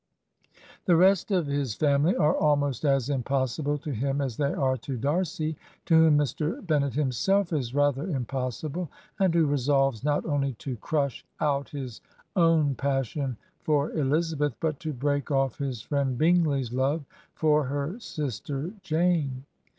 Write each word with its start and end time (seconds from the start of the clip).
The 0.85 0.95
rest 0.95 1.29
of 1.29 1.45
his 1.45 1.75
iFdSiily 1.77 2.19
are 2.19 2.35
almost 2.35 2.85
as 2.85 3.07
impossTBIe 3.09 3.79
to 3.83 3.91
him 3.91 4.19
as 4.19 4.35
they 4.35 4.51
are 4.51 4.75
to 4.77 4.97
Darcy, 4.97 5.55
to 5.85 5.93
whom 5.93 6.17
Mr. 6.17 6.65
Bennet 6.65 6.95
him 6.95 7.11
self 7.11 7.53
is 7.53 7.75
rather 7.75 8.09
impossible, 8.09 8.89
and 9.19 9.35
who 9.35 9.45
resolves 9.45 10.03
not 10.03 10.25
only 10.25 10.53
to 10.53 10.75
crush 10.77 11.23
out 11.39 11.69
his 11.69 12.01
own 12.35 12.73
passion 12.73 13.37
for 13.59 13.91
Elizabeth, 13.91 14.55
but 14.59 14.79
to 14.79 14.91
break 14.91 15.29
off 15.29 15.59
his 15.59 15.83
friend 15.83 16.17
Bingley's 16.17 16.73
love 16.73 17.05
for 17.35 17.65
her 17.65 17.99
sister 17.99 18.71
Jane. 18.81 19.45